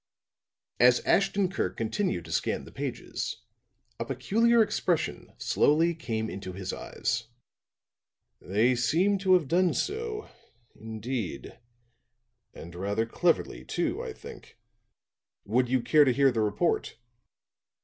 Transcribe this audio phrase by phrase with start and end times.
[0.79, 3.43] As Ashton Kirk continued to scan the pages,
[3.99, 7.25] a peculiar expression slowly came into his eyes.
[8.39, 10.27] "They seem to have done so,
[10.73, 11.59] indeed.
[12.51, 14.57] And rather cleverly, too, I think.
[15.45, 16.97] Would you care to hear the report?"